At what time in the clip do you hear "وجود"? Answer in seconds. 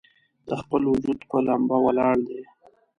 0.91-1.19